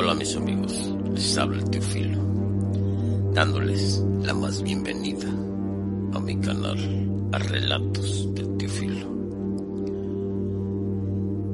Hola 0.00 0.14
mis 0.14 0.36
amigos, 0.36 0.94
les 1.12 1.36
habla 1.38 1.58
el 1.58 1.70
tío 1.70 1.82
Filo, 1.82 2.20
dándoles 3.34 4.00
la 4.22 4.32
más 4.32 4.62
bienvenida 4.62 5.26
a 6.12 6.20
mi 6.20 6.36
canal, 6.36 6.78
a 7.32 7.38
Relatos 7.38 8.32
del 8.32 8.56
tío 8.58 8.68
Filo, 8.68 9.08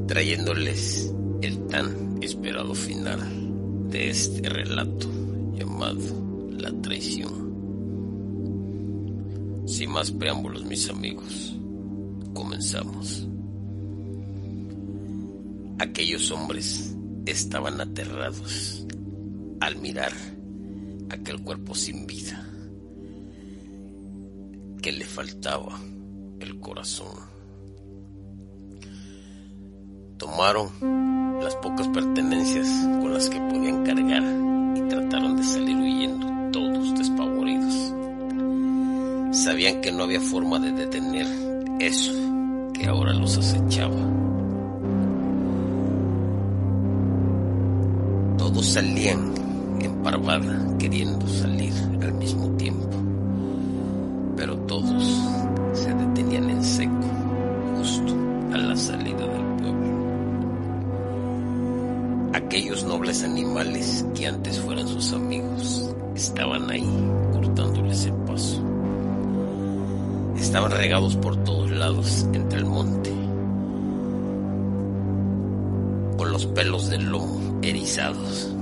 trayéndoles 0.06 1.10
el 1.40 1.66
tan 1.68 2.18
esperado 2.20 2.74
final 2.74 3.18
de 3.88 4.10
este 4.10 4.46
relato 4.46 5.08
llamado 5.54 6.50
La 6.50 6.70
traición. 6.82 7.32
Sin 9.64 9.90
más 9.90 10.10
preámbulos 10.10 10.66
mis 10.66 10.90
amigos, 10.90 11.56
comenzamos. 12.34 13.26
Aquellos 15.78 16.30
hombres 16.30 16.93
estaban 17.27 17.80
aterrados 17.80 18.87
al 19.60 19.77
mirar 19.77 20.12
aquel 21.11 21.41
cuerpo 21.42 21.75
sin 21.75 22.06
vida 22.06 22.47
que 24.83 24.92
le 24.92 25.06
faltaba 25.06 25.81
el 26.41 26.61
corazón. 26.61 27.16
Tomaron 30.19 30.70
las 31.42 31.56
pocas 31.56 31.89
pertenencias 31.89 32.69
con 33.00 33.14
las 33.14 33.28
que 33.28 33.41
podían 33.41 33.84
cargar 33.84 34.22
y 34.77 34.81
trataron 34.88 35.36
de 35.36 35.44
salir 35.44 35.77
huyendo, 35.77 36.50
todos 36.53 36.98
despavoridos. 36.98 37.94
Sabían 39.33 39.81
que 39.81 39.91
no 39.91 40.05
había 40.05 40.20
forma 40.20 40.59
de 40.59 40.72
detener 40.72 41.27
eso 41.81 42.12
que 42.75 42.86
ahora 42.86 43.12
los 43.14 43.38
acechaba. 43.38 43.97
Salían 48.64 49.34
en 49.80 50.02
parvada 50.02 50.58
queriendo 50.78 51.28
salir 51.28 51.72
al 52.02 52.14
mismo 52.14 52.48
tiempo, 52.56 52.88
pero 54.36 54.56
todos 54.60 55.04
se 55.74 55.92
detenían 55.92 56.50
en 56.50 56.64
seco 56.64 56.92
justo 57.76 58.14
a 58.52 58.56
la 58.56 58.76
salida 58.76 59.18
del 59.18 59.44
pueblo. 59.58 59.84
Aquellos 62.32 62.84
nobles 62.84 63.22
animales 63.22 64.04
que 64.14 64.26
antes 64.26 64.58
fueran 64.60 64.88
sus 64.88 65.12
amigos 65.12 65.94
estaban 66.14 66.70
ahí 66.70 66.88
cortándoles 67.32 68.06
el 68.06 68.14
paso. 68.14 68.62
Estaban 70.38 70.70
regados 70.72 71.16
por 71.16 71.36
todos 71.44 71.70
lados 71.70 72.26
entre 72.32 72.58
el 72.58 72.64
monte, 72.64 73.12
con 76.16 76.32
los 76.32 76.46
pelos 76.46 76.88
del 76.88 77.04
lomo 77.04 77.44
erizados, 77.62 78.53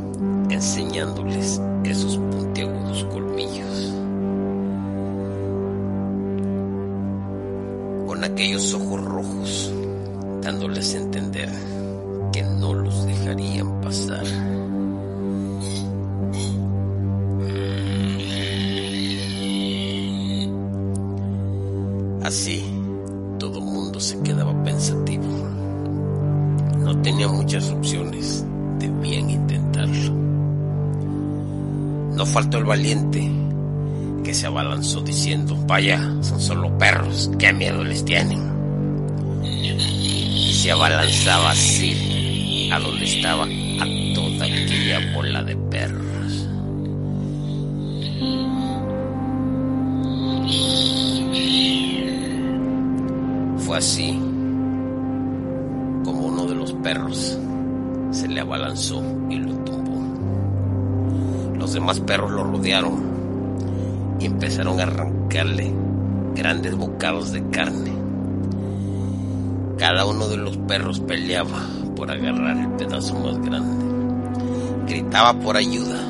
enseñándoles 0.53 1.61
esos 1.85 2.17
puntiagudos 2.17 3.05
colmillos. 3.05 3.93
Con 8.07 8.25
aquellos 8.25 8.75
ojos 8.75 9.05
rojos, 9.05 9.73
dándoles 10.43 10.95
a 10.95 10.99
entender 10.99 11.51
que 12.33 12.43
no 12.43 12.75
los 12.75 13.07
dejarían 13.07 13.81
pasar. 13.81 14.25
Así, 22.23 22.65
todo 23.39 23.61
mundo 23.61 24.01
se 24.01 24.19
quedaba 24.21 24.55
pensativo. 24.63 25.25
No 26.79 27.01
tenía 27.03 27.29
muchas 27.29 27.71
opciones, 27.71 28.45
No 32.15 32.27
faltó 32.27 32.59
el 32.59 32.65
valiente 32.65 33.31
que 34.23 34.35
se 34.35 34.47
abalanzó 34.47 35.01
diciendo, 35.01 35.57
vaya, 35.67 35.99
son 36.21 36.41
solo 36.41 36.77
perros, 36.79 37.31
qué 37.39 37.53
miedo 37.53 37.83
les 37.83 38.05
tienen. 38.05 38.41
Y 39.43 40.53
se 40.53 40.71
abalanzaba 40.71 41.51
así 41.51 42.69
a 42.73 42.79
donde 42.79 43.05
estaba 43.05 43.45
a 43.45 44.15
toda 44.15 44.45
aquella 44.47 45.13
bola 45.15 45.43
de 45.43 45.57
perros. 45.57 46.49
Fue 53.59 53.79
así 53.79 54.19
como 56.05 56.27
uno 56.27 56.47
de 56.47 56.55
los 56.55 56.73
perros 56.75 57.39
se 58.11 58.29
le 58.29 58.41
abalanzó 58.41 59.03
y 59.31 59.37
lo. 59.37 59.52
Los 61.63 61.75
demás 61.75 62.01
perros 62.01 62.33
lo 62.33 62.43
rodearon 62.43 64.17
y 64.19 64.27
empezaron 64.27 64.81
a 64.81 64.83
arrancarle 64.83 65.73
grandes 66.35 66.77
bocados 66.77 67.31
de 67.31 67.49
carne. 67.51 67.93
Cada 69.79 70.05
uno 70.05 70.27
de 70.27 70.39
los 70.39 70.57
perros 70.57 70.99
peleaba 70.99 71.61
por 71.95 72.11
agarrar 72.11 72.57
el 72.57 72.69
pedazo 72.71 73.15
más 73.15 73.41
grande. 73.41 73.85
Gritaba 74.89 75.39
por 75.39 75.57
ayuda, 75.57 76.01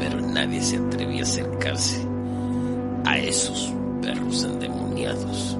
pero 0.00 0.20
nadie 0.20 0.60
se 0.60 0.78
atrevía 0.78 1.20
a 1.20 1.26
acercarse 1.26 2.04
a 3.04 3.18
esos 3.18 3.72
perros 4.02 4.42
endemoniados. 4.42 5.56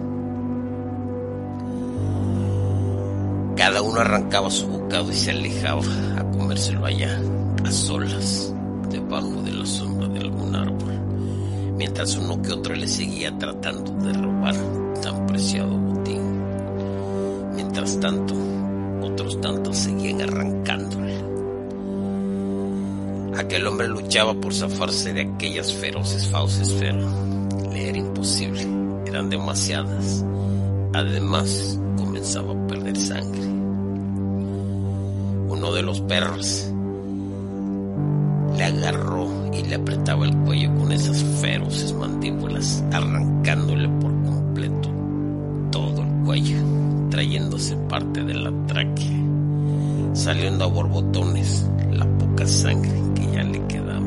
Cada 3.56 3.82
uno 3.82 4.00
arrancaba 4.00 4.50
su 4.50 4.66
bocado 4.66 5.12
y 5.12 5.14
se 5.14 5.30
alejaba 5.30 5.84
a 6.16 6.24
comérselo 6.24 6.84
allá, 6.84 7.20
a 7.64 7.70
solas, 7.70 8.52
debajo 8.90 9.42
de 9.42 9.52
la 9.52 9.66
sombra 9.66 10.08
de 10.08 10.20
algún 10.20 10.54
árbol, 10.54 11.00
mientras 11.76 12.16
uno 12.16 12.40
que 12.42 12.52
otro 12.52 12.74
le 12.74 12.88
seguía 12.88 13.36
tratando 13.38 13.92
de 13.92 14.12
robar 14.12 14.54
tan 15.02 15.26
preciado 15.26 15.76
botín. 15.76 16.22
Mientras 17.54 17.98
tanto, 18.00 18.34
otros 19.02 19.40
tantos 19.40 19.76
seguían 19.76 20.22
arrancándole. 20.22 21.16
Aquel 23.36 23.66
hombre 23.66 23.88
luchaba 23.88 24.34
por 24.34 24.52
zafarse 24.52 25.12
de 25.12 25.22
aquellas 25.22 25.72
feroces 25.72 26.26
fauces, 26.28 26.72
pero 26.78 26.98
le 27.72 27.88
era 27.88 27.98
imposible, 27.98 28.66
eran 29.06 29.30
demasiadas. 29.30 30.24
Además, 30.92 31.78
comenzaba 31.96 32.52
a 32.52 32.66
perder 32.66 32.96
sangre. 32.96 33.46
Uno 35.48 35.72
de 35.72 35.82
los 35.82 36.00
perros 36.00 36.72
agarró 38.68 39.28
y 39.52 39.62
le 39.62 39.74
apretaba 39.74 40.26
el 40.26 40.36
cuello 40.38 40.74
con 40.76 40.92
esas 40.92 41.22
feroces 41.40 41.92
mandíbulas, 41.92 42.84
arrancándole 42.92 43.88
por 44.00 44.12
completo 44.22 44.90
todo 45.70 46.02
el 46.02 46.24
cuello, 46.24 46.58
trayéndose 47.10 47.76
parte 47.88 48.22
de 48.22 48.34
la 48.34 48.52
tráquea, 48.66 49.18
saliendo 50.12 50.64
a 50.64 50.68
borbotones 50.68 51.68
la 51.92 52.06
poca 52.18 52.46
sangre 52.46 52.92
que 53.14 53.32
ya 53.32 53.42
le 53.42 53.66
quedaba. 53.66 54.06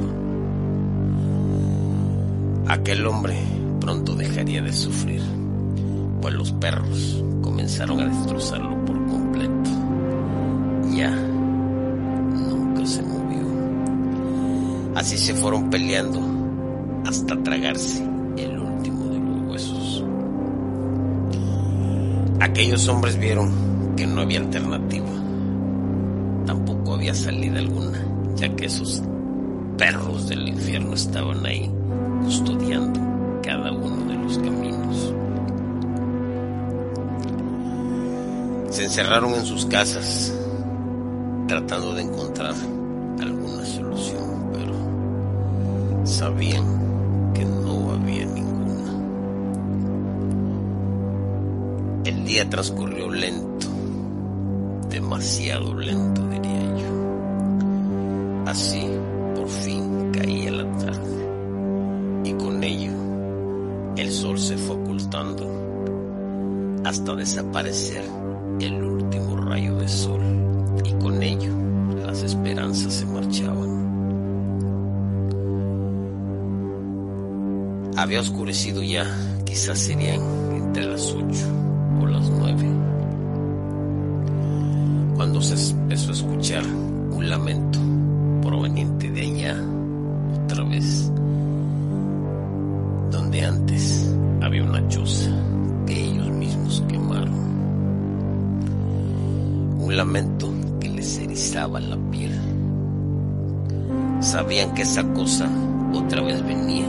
Aquel 2.68 3.06
hombre 3.06 3.36
pronto 3.80 4.16
dejaría 4.16 4.62
de 4.62 4.74
sufrir, 4.74 5.22
pues 6.22 6.34
los 6.34 6.52
perros 6.54 7.24
comenzaron 7.42 8.00
a 8.00 8.06
destrozarlo 8.06 8.86
por 8.86 9.06
completo. 9.08 9.70
Ya 10.96 11.31
Así 15.02 15.18
se 15.18 15.34
fueron 15.34 15.72
peleando 15.72 16.22
hasta 17.08 17.36
tragarse 17.42 18.04
el 18.38 18.60
último 18.60 19.06
de 19.06 19.18
los 19.18 19.42
huesos. 19.50 20.04
Aquellos 22.40 22.88
hombres 22.88 23.18
vieron 23.18 23.96
que 23.98 24.06
no 24.06 24.22
había 24.22 24.42
alternativa. 24.42 25.10
Tampoco 26.46 26.94
había 26.94 27.16
salida 27.16 27.58
alguna, 27.58 28.06
ya 28.36 28.56
que 28.56 28.66
esos 28.66 29.02
perros 29.76 30.30
del 30.30 30.48
infierno 30.48 30.94
estaban 30.94 31.44
ahí 31.48 31.68
custodiando 32.24 33.00
cada 33.42 33.72
uno 33.72 34.06
de 34.06 34.18
los 34.20 34.38
caminos. 34.38 35.16
Se 38.70 38.84
encerraron 38.84 39.34
en 39.34 39.46
sus 39.48 39.66
casas 39.66 40.32
tratando 41.48 41.96
de 41.96 42.04
encontrar 42.04 42.54
alguna 43.20 43.66
solución, 43.66 44.52
pero 44.54 44.91
sabían 46.04 47.32
que 47.34 47.46
no 47.46 47.92
había 47.92 48.26
ninguna. 48.26 48.92
El 52.06 52.26
día 52.26 52.50
transcurrió 52.50 53.10
lento, 53.10 53.68
demasiado 54.90 55.74
lento 55.76 56.22
diría 56.28 56.76
yo. 56.76 56.92
Así, 58.48 58.88
por 59.36 59.48
fin 59.48 60.12
caía 60.12 60.52
la 60.52 60.78
tarde 60.78 61.12
y 62.24 62.34
con 62.34 62.64
ello 62.64 62.92
el 63.98 64.12
sol 64.12 64.38
se 64.38 64.58
fue 64.58 64.76
ocultando 64.76 65.48
hasta 66.84 67.16
desaparecer 67.16 68.04
el 68.60 68.84
último 68.84 69.38
rayo 69.38 69.76
de 69.76 69.88
sol 69.88 70.21
Había 78.02 78.20
oscurecido 78.20 78.82
ya, 78.82 79.06
quizás 79.46 79.78
serían 79.78 80.22
entre 80.56 80.86
las 80.86 81.14
ocho 81.14 81.46
o 82.02 82.08
las 82.08 82.28
nueve, 82.32 82.66
cuando 85.16 85.40
se 85.40 85.74
empezó 85.74 86.10
a 86.10 86.14
escuchar 86.14 86.64
un 86.66 87.30
lamento 87.30 87.78
proveniente 88.42 89.12
de 89.12 89.22
allá, 89.22 89.56
otra 90.34 90.64
vez, 90.64 91.12
donde 93.12 93.46
antes 93.46 94.12
había 94.42 94.64
una 94.64 94.88
choza 94.88 95.30
que 95.86 96.04
ellos 96.04 96.30
mismos 96.32 96.84
quemaron. 96.88 97.36
Un 99.80 99.96
lamento 99.96 100.52
que 100.80 100.90
les 100.90 101.20
erizaba 101.20 101.80
la 101.80 101.98
piel. 102.10 102.32
Sabían 104.22 104.74
que 104.74 104.82
esa 104.82 105.04
cosa 105.14 105.48
otra 105.94 106.24
vez 106.24 106.44
venía 106.44 106.88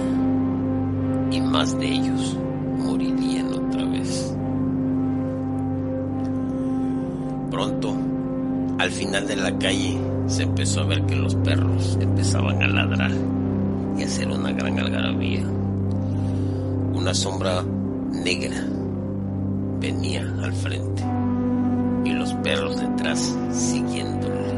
y 1.32 1.40
más 1.40 1.78
de 1.78 1.88
ellos 1.88 2.36
morirían 2.78 3.52
otra 3.54 3.84
vez. 3.84 4.36
Pronto, 7.50 7.96
al 8.78 8.90
final 8.90 9.26
de 9.26 9.36
la 9.36 9.58
calle, 9.58 9.98
se 10.26 10.42
empezó 10.42 10.80
a 10.80 10.86
ver 10.86 11.02
que 11.06 11.16
los 11.16 11.34
perros 11.36 11.98
empezaban 12.00 12.62
a 12.62 12.68
ladrar 12.68 13.12
y 13.96 14.02
a 14.02 14.06
hacer 14.06 14.28
una 14.28 14.52
gran 14.52 14.78
algarabía. 14.78 15.44
Una 16.94 17.14
sombra 17.14 17.62
negra 18.10 18.64
venía 19.80 20.22
al 20.42 20.52
frente 20.52 21.02
y 22.04 22.10
los 22.10 22.32
perros 22.34 22.78
detrás 22.78 23.36
siguiéndole 23.50 24.50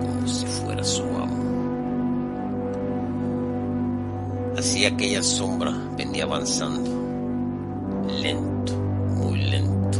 como 0.00 0.28
si 0.28 0.46
fuera 0.46 0.84
su 0.84 1.02
amo. 1.02 1.43
Así 4.56 4.84
aquella 4.84 5.22
sombra 5.22 5.72
venía 5.96 6.24
avanzando, 6.24 6.90
lento, 8.20 8.76
muy 8.76 9.38
lento. 9.38 9.98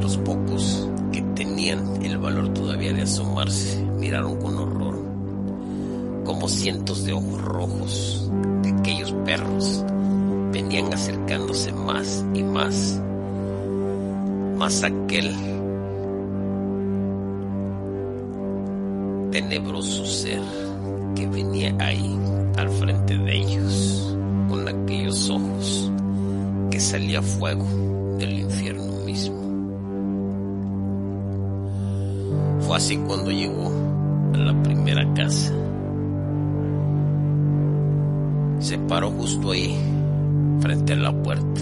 Los 0.00 0.16
pocos 0.18 0.88
que 1.12 1.22
tenían 1.34 2.02
el 2.02 2.18
valor 2.18 2.54
todavía 2.54 2.92
de 2.92 3.02
asomarse 3.02 3.84
miraron 3.98 4.36
con 4.36 4.56
horror 4.56 5.12
como 6.24 6.48
cientos 6.48 7.04
de 7.04 7.12
ojos 7.12 7.42
rojos 7.42 8.30
de 8.62 8.70
aquellos 8.70 9.12
perros 9.24 9.84
venían 10.52 10.92
acercándose 10.92 11.72
más 11.72 12.24
y 12.34 12.42
más, 12.42 13.00
más 14.56 14.84
aquel 14.84 15.34
tenebroso 19.30 20.04
ser 20.04 20.40
que 21.14 21.26
venía 21.26 21.74
ahí 21.78 22.18
al 22.56 22.68
frente 22.70 23.16
de 23.16 23.36
ellos, 23.36 24.16
con 24.48 24.68
aquellos 24.68 25.30
ojos 25.30 25.90
que 26.70 26.80
salía 26.80 27.22
fuego 27.22 27.66
del 28.18 28.40
infierno 28.40 28.92
mismo. 29.04 29.42
Fue 32.60 32.76
así 32.76 32.96
cuando 32.96 33.30
llegó 33.30 33.70
a 34.34 34.36
la 34.38 34.62
primera 34.62 35.12
casa. 35.14 35.52
Se 38.60 38.78
paró 38.78 39.10
justo 39.10 39.50
ahí, 39.50 39.76
frente 40.60 40.92
a 40.92 40.96
la 40.96 41.12
puerta. 41.12 41.60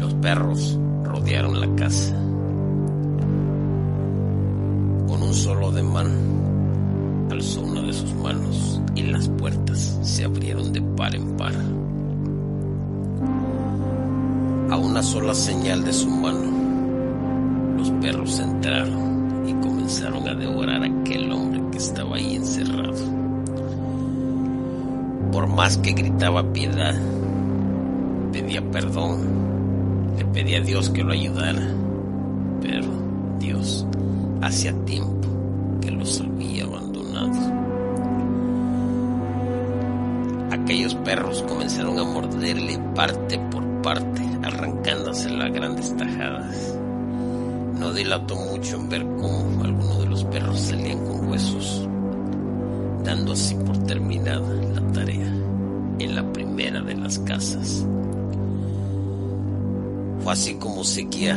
Los 0.00 0.14
perros 0.14 0.78
rodearon 1.04 1.60
la 1.60 1.68
casa. 1.76 2.14
Con 5.06 5.22
un 5.22 5.34
solo 5.34 5.68
ademán, 5.68 6.10
alzó 7.32 7.62
una 7.62 7.80
de 7.80 7.92
sus 7.92 8.12
manos 8.14 8.80
y 8.94 9.02
las 9.02 9.28
puertas 9.28 9.98
se 10.02 10.24
abrieron 10.24 10.72
de 10.72 10.82
par 10.82 11.14
en 11.14 11.36
par. 11.36 11.54
A 14.70 14.76
una 14.76 15.02
sola 15.02 15.34
señal 15.34 15.82
de 15.84 15.92
su 15.92 16.08
mano, 16.10 17.76
los 17.78 17.90
perros 18.02 18.38
entraron 18.38 19.48
y 19.48 19.54
comenzaron 19.66 20.28
a 20.28 20.34
devorar 20.34 20.82
a 20.82 20.86
aquel 20.86 21.32
hombre 21.32 21.62
que 21.72 21.78
estaba 21.78 22.16
ahí 22.16 22.36
encerrado. 22.36 23.02
Por 25.32 25.46
más 25.46 25.78
que 25.78 25.92
gritaba 25.92 26.52
piedad, 26.52 26.94
pedía 28.30 28.62
perdón, 28.70 29.20
le 30.18 30.24
pedía 30.26 30.58
a 30.58 30.62
Dios 30.62 30.90
que 30.90 31.02
lo 31.02 31.12
ayudara, 31.12 31.62
pero 32.60 32.88
Dios 33.38 33.86
hacía 34.42 34.74
tiempo 34.84 35.28
que 35.80 35.90
los 35.90 36.20
había 36.20 36.61
Aquellos 40.72 40.94
perros 40.94 41.42
comenzaron 41.42 41.98
a 41.98 42.04
morderle 42.04 42.78
parte 42.94 43.38
por 43.50 43.62
parte, 43.82 44.22
arrancándose 44.42 45.28
las 45.28 45.52
grandes 45.52 45.94
tajadas. 45.98 46.74
No 47.78 47.92
dilató 47.92 48.36
mucho 48.36 48.76
en 48.76 48.88
ver 48.88 49.02
cómo 49.02 49.64
algunos 49.64 49.98
de 49.98 50.06
los 50.06 50.24
perros 50.24 50.58
salían 50.58 51.04
con 51.04 51.28
huesos, 51.28 51.86
dando 53.04 53.34
así 53.34 53.54
por 53.54 53.76
terminada 53.84 54.50
la 54.50 54.92
tarea 54.92 55.30
en 55.98 56.14
la 56.14 56.32
primera 56.32 56.80
de 56.80 56.94
las 56.94 57.18
casas. 57.18 57.86
Fue 60.20 60.32
así 60.32 60.54
como 60.54 60.84
seguía 60.84 61.36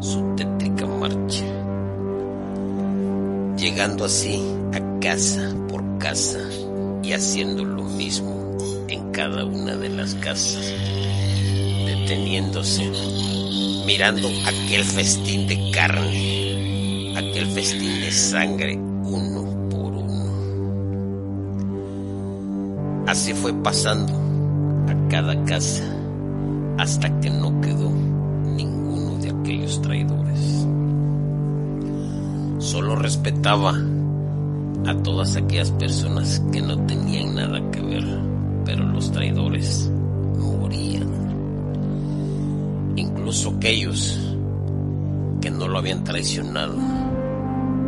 su 0.00 0.34
tétrica 0.36 0.86
marcha, 0.86 1.46
llegando 3.56 4.04
así 4.04 4.38
a 4.74 5.00
casa 5.00 5.50
por 5.70 5.96
casa 5.96 6.40
y 7.02 7.12
haciendo 7.12 7.64
lo 7.64 7.84
mismo 7.84 8.56
en 8.88 9.10
cada 9.12 9.44
una 9.44 9.76
de 9.76 9.88
las 9.88 10.14
casas, 10.16 10.72
deteniéndose, 11.86 12.90
mirando 13.86 14.28
aquel 14.46 14.84
festín 14.84 15.46
de 15.46 15.70
carne, 15.70 17.14
aquel 17.16 17.46
festín 17.46 18.00
de 18.00 18.12
sangre 18.12 18.76
uno 18.76 19.68
por 19.70 19.92
uno. 19.92 20.32
Así 23.06 23.32
fue 23.34 23.52
pasando 23.62 24.12
a 24.88 25.08
cada 25.08 25.44
casa 25.44 25.84
hasta 26.78 27.20
que 27.20 27.30
no 27.30 27.60
quedó 27.60 27.90
ninguno 27.90 29.18
de 29.18 29.30
aquellos 29.30 29.80
traidores. 29.82 30.66
Solo 32.58 32.96
respetaba 32.96 33.74
a 34.86 34.94
todas 35.02 35.36
aquellas 35.36 35.70
personas 35.72 36.42
que 36.52 36.62
no 36.62 36.76
tenían 36.86 37.34
nada 37.34 37.60
que 37.70 37.80
ver, 37.80 38.04
pero 38.64 38.84
los 38.84 39.10
traidores 39.12 39.90
morían. 40.38 41.08
Incluso 42.96 43.50
aquellos 43.50 44.18
que 45.40 45.50
no 45.50 45.68
lo 45.68 45.78
habían 45.78 46.04
traicionado, 46.04 46.76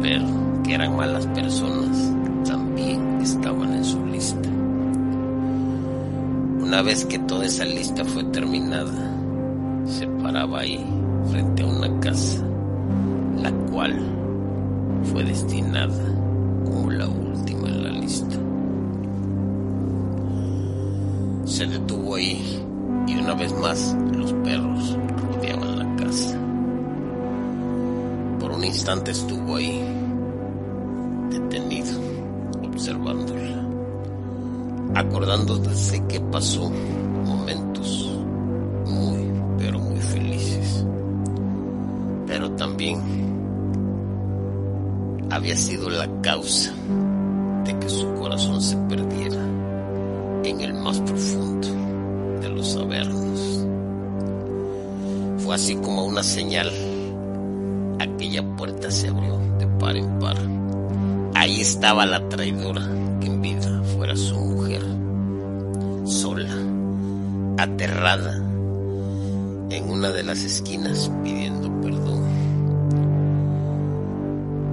pero 0.00 0.25
que 0.62 0.75
eran 0.75 0.97
malas 0.97 1.26
personas, 1.28 2.12
también 2.44 3.20
estaban 3.20 3.75
en 3.75 3.85
su 3.85 4.04
lista. 4.06 4.49
Una 6.61 6.82
vez 6.82 7.04
que 7.04 7.18
toda 7.20 7.47
esa 7.47 7.64
lista 7.64 8.04
fue 8.04 8.25
terminada, 8.25 8.92
se 9.87 10.06
paraba 10.06 10.61
ahí 10.61 10.85
frente 11.30 11.62
a 11.62 11.66
una 11.66 12.00
casa, 12.00 12.44
la 13.42 13.50
cual 13.70 13.99
fue 15.04 15.25
destinada 15.25 16.20
Se 21.50 21.66
detuvo 21.66 22.14
ahí 22.14 22.64
y 23.09 23.16
una 23.16 23.35
vez 23.35 23.52
más 23.52 23.97
los 24.12 24.33
perros 24.35 24.97
rodeaban 25.16 25.78
la 25.80 25.97
casa. 25.97 26.38
Por 28.38 28.52
un 28.52 28.64
instante 28.64 29.11
estuvo 29.11 29.57
ahí, 29.57 29.83
detenido, 31.28 31.99
observándola, 32.62 33.66
acordándose 34.95 36.07
que 36.07 36.21
pasó 36.21 36.71
momentos 37.26 38.11
muy, 38.87 39.33
pero 39.59 39.80
muy 39.80 39.99
felices, 39.99 40.87
pero 42.28 42.52
también 42.52 43.00
había 45.30 45.57
sido 45.57 45.90
la 45.90 46.09
causa 46.23 46.73
de 47.64 47.76
que 47.76 47.88
su 47.88 48.14
corazón 48.14 48.62
se 48.62 48.76
perdiera 48.76 49.10
el 50.64 50.75
más 50.75 51.00
profundo 51.00 51.69
de 52.40 52.49
los 52.49 52.76
avernos. 52.76 53.67
Fue 55.38 55.55
así 55.55 55.76
como 55.76 56.05
una 56.05 56.23
señal. 56.23 56.71
Aquella 57.99 58.43
puerta 58.57 58.90
se 58.90 59.09
abrió 59.09 59.38
de 59.59 59.67
par 59.67 59.97
en 59.97 60.19
par. 60.19 60.37
Ahí 61.35 61.61
estaba 61.61 62.07
la 62.07 62.29
traidora 62.29 62.87
que 63.21 63.26
en 63.26 63.40
vida 63.40 63.83
fuera 63.97 64.17
su 64.17 64.37
mujer, 64.37 64.83
sola, 66.05 66.55
aterrada, 67.59 68.37
en 69.71 69.90
una 69.90 70.11
de 70.11 70.23
las 70.23 70.43
esquinas 70.43 71.11
pidiendo 71.23 71.71
perdón, 71.81 72.23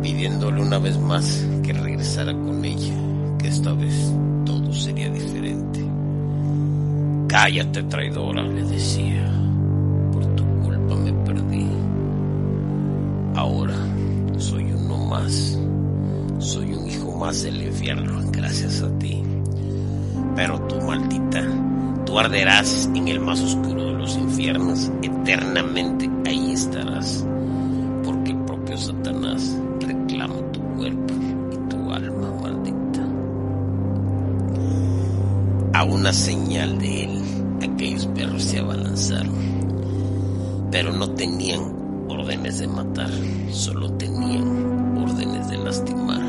pidiéndole 0.01 0.61
una 0.61 0.79
vez 0.79 0.97
más 0.97 1.45
que 1.63 1.73
regresara 1.73 2.33
con 2.33 2.65
ella, 2.65 2.95
que 3.37 3.47
esta 3.47 3.73
vez 3.73 4.11
todo 4.45 4.73
sería 4.73 5.09
diferente. 5.09 5.83
Cállate, 7.27 7.83
traidora, 7.83 8.43
le 8.43 8.63
decía. 8.63 9.31
Por 10.11 10.25
tu 10.35 10.43
culpa 10.61 10.95
me 10.95 11.13
perdí. 11.13 11.67
Ahora 13.35 13.75
soy 14.37 14.71
uno 14.71 14.97
más. 15.05 15.57
Soy 16.39 16.73
un 16.73 16.87
hijo 16.87 17.11
más 17.17 17.43
del 17.43 17.63
infierno, 17.63 18.21
gracias 18.31 18.81
a 18.81 18.89
ti. 18.99 19.23
Pero 20.35 20.59
tú, 20.67 20.79
maldita, 20.81 21.43
tú 22.05 22.19
arderás 22.19 22.89
en 22.93 23.07
el 23.07 23.19
más 23.19 23.41
oscuro 23.41 23.85
de 23.85 23.93
los 23.93 24.15
infiernos. 24.17 24.91
Eternamente 25.01 26.09
una 35.89 36.13
señal 36.13 36.77
de 36.77 37.03
él, 37.03 37.21
aquellos 37.61 38.05
perros 38.07 38.43
se 38.43 38.59
abalanzaron. 38.59 39.33
Pero 40.71 40.91
no 40.91 41.09
tenían 41.11 41.61
órdenes 42.09 42.59
de 42.59 42.67
matar, 42.67 43.09
solo 43.51 43.91
tenían 43.93 44.97
órdenes 44.97 45.49
de 45.49 45.57
lastimar. 45.57 46.21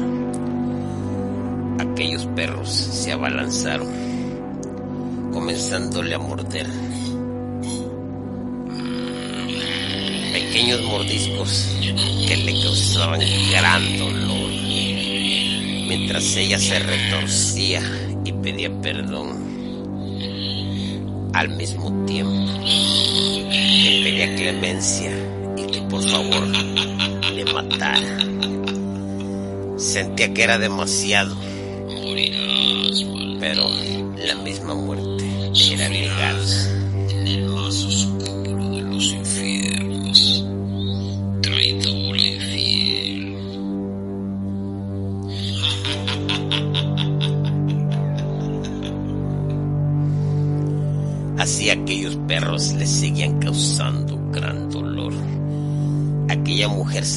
Aquellos 1.78 2.26
perros 2.36 2.68
se 2.68 3.12
abalanzaron, 3.12 3.88
comenzándole 5.32 6.14
a 6.14 6.18
morder. 6.18 6.66
Pequeños 10.32 10.82
mordiscos 10.82 11.76
que 12.26 12.36
le 12.36 12.62
causaban 12.62 13.20
gran 13.50 13.98
dolor, 13.98 14.50
mientras 15.88 16.36
ella 16.36 16.58
se 16.58 16.78
retorcía 16.78 17.82
y 18.24 18.32
pedía 18.32 18.70
perdón. 18.80 19.47
Al 21.38 21.50
mismo 21.50 22.04
tiempo 22.04 22.52
que 22.64 24.00
pedía 24.02 24.34
clemencia 24.34 25.12
y 25.56 25.66
que 25.70 25.82
por 25.82 26.02
favor 26.02 26.48
le 27.32 27.44
matara. 27.44 28.18
Sentía 29.76 30.34
que 30.34 30.42
era 30.42 30.58
demasiado, 30.58 31.36
pero 33.38 33.70
la 34.16 34.34
misma 34.42 34.74
muerte 34.74 35.24
era 35.70 35.88
negada. 35.88 36.44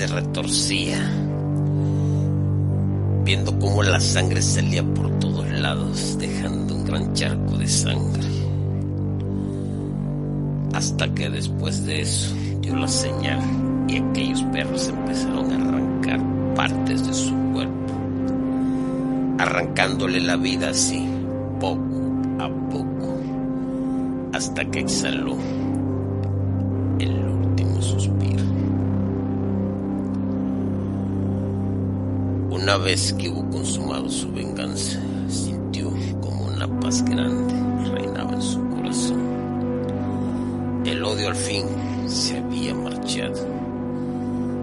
Retorcía, 0.08 0.98
viendo 3.24 3.58
cómo 3.60 3.84
la 3.84 4.00
sangre 4.00 4.42
salía 4.42 4.84
por 4.84 5.10
todos 5.20 5.48
lados, 5.52 6.18
dejando 6.20 6.76
un 6.76 6.86
gran 6.86 7.14
charco 7.14 7.58
de 7.58 7.68
sangre. 7.68 8.24
Hasta 10.74 11.14
que 11.14 11.30
después 11.30 11.86
de 11.86 12.02
eso 12.02 12.34
dio 12.62 12.76
la 12.76 12.88
señal 12.88 13.40
y 13.88 13.98
aquellos 13.98 14.42
perros 14.44 14.88
empezaron 14.88 15.52
a 15.52 15.56
arrancar 15.56 16.20
partes 16.56 17.06
de 17.06 17.14
su 17.14 17.36
cuerpo, 17.54 17.94
arrancándole 19.38 20.20
la 20.22 20.38
vida 20.38 20.70
así, 20.70 21.06
poco 21.60 22.14
a 22.40 22.50
poco, 22.70 23.20
hasta 24.34 24.66
que 24.66 24.80
exhaló 24.80 25.61
Una 32.52 32.76
vez 32.76 33.14
que 33.14 33.30
hubo 33.30 33.50
consumado 33.50 34.10
su 34.10 34.30
venganza, 34.30 35.00
sintió 35.30 35.90
como 36.20 36.48
una 36.48 36.68
paz 36.82 37.02
grande 37.06 37.54
reinaba 37.90 38.34
en 38.34 38.42
su 38.42 38.60
corazón. 38.68 39.22
El 40.84 41.02
odio 41.02 41.30
al 41.30 41.36
fin 41.36 41.66
se 42.08 42.40
había 42.40 42.76
marchado. 42.76 43.38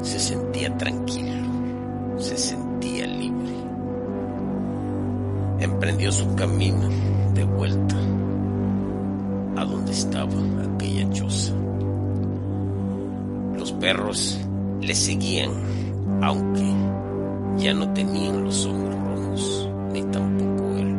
Se 0.03 0.21
sentía 0.21 0.77
tranquilo, 0.77 1.47
se 2.19 2.37
sentía 2.37 3.07
libre. 3.07 3.55
Emprendió 5.61 6.13
su 6.13 6.35
camino 6.35 6.91
de 7.33 7.45
vuelta 7.45 7.97
a 9.57 9.65
donde 9.65 9.93
estaba 9.93 10.35
aquella 10.75 11.09
choza. 11.11 11.55
Los 13.57 13.73
perros 13.73 14.39
le 14.83 14.95
seguían, 14.95 15.53
aunque 16.21 16.69
ya 17.57 17.75
no 17.75 17.93
tenían 17.93 18.45
los 18.45 18.67
ojos 18.67 18.95
rojos, 18.95 19.71
ni 19.93 20.03
tampoco 20.03 20.77
él. 20.77 20.97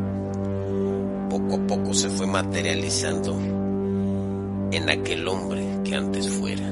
Poco 1.30 1.56
a 1.56 1.68
poco 1.68 1.94
se 1.94 2.10
fue 2.10 2.28
materializando 2.28 3.38
en 4.72 4.90
aquel 4.90 5.28
hombre 5.28 5.64
que 5.84 5.96
antes 5.96 6.30
fuera. 6.30 6.66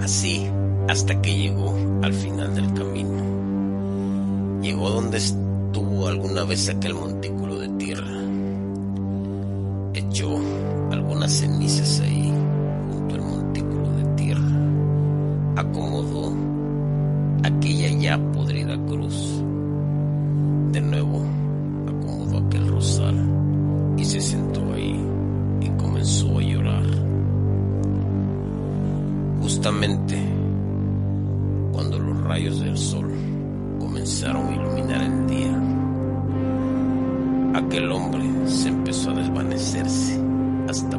Así 0.00 0.50
hasta 0.88 1.20
que 1.20 1.34
llegó 1.34 1.74
al 2.02 2.14
final 2.14 2.54
del 2.54 2.72
camino. 2.72 4.60
Llegó 4.62 4.90
donde 4.90 5.18
estuvo 5.18 6.08
alguna 6.08 6.44
vez 6.44 6.68
aquel 6.68 6.94
montículo 6.94 7.58
de 7.58 7.68
tierra. 7.70 8.07
Ya 18.08 18.16
podrida 18.32 18.74
cruz. 18.86 19.42
De 20.72 20.80
nuevo 20.80 21.22
acomodó 21.86 22.38
aquel 22.38 22.66
rosal 22.68 23.14
y 23.98 24.04
se 24.06 24.18
sentó 24.18 24.72
ahí 24.72 24.98
y 25.60 25.68
comenzó 25.76 26.38
a 26.38 26.42
llorar. 26.42 26.84
Justamente 29.42 30.16
cuando 31.70 31.98
los 31.98 32.18
rayos 32.24 32.60
del 32.60 32.78
sol 32.78 33.12
comenzaron 33.78 34.46
a 34.46 34.54
iluminar 34.54 35.02
el 35.02 35.26
día, 35.26 35.62
aquel 37.56 37.92
hombre 37.92 38.24
se 38.46 38.68
empezó 38.68 39.10
a 39.10 39.16
desvanecerse 39.16 40.18
hasta 40.66 40.96